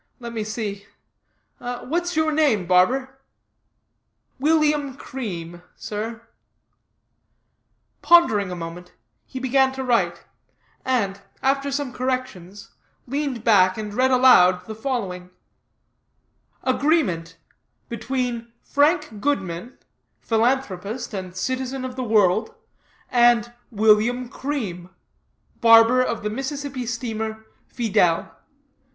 Let 0.19 0.33
me 0.33 0.43
see. 0.43 0.87
What's 1.59 2.15
your 2.15 2.31
name, 2.31 2.65
barber?" 2.65 3.19
"William 4.39 4.95
Cream, 4.95 5.61
sir." 5.75 6.27
Pondering 8.01 8.49
a 8.49 8.55
moment, 8.55 8.93
he 9.27 9.37
began 9.39 9.71
to 9.73 9.83
write; 9.83 10.23
and, 10.83 11.21
after 11.43 11.71
some 11.71 11.93
corrections, 11.93 12.71
leaned 13.05 13.43
back, 13.43 13.77
and 13.77 13.93
read 13.93 14.09
aloud 14.09 14.65
the 14.65 14.73
following: 14.73 15.29
"AGREEMENT 16.63 17.37
Between 17.87 18.51
FRANK 18.63 19.19
GOODMAN, 19.21 19.77
Philanthropist, 20.19 21.13
and 21.13 21.35
Citizen 21.37 21.85
of 21.85 21.95
the 21.95 22.03
World, 22.03 22.55
and 23.11 23.53
WILLIAM 23.69 24.29
CREAM, 24.29 24.89
Barber 25.59 26.01
of 26.01 26.23
the 26.23 26.31
Mississippi 26.31 26.87
steamer, 26.87 27.45
Fidèle. 27.71 28.31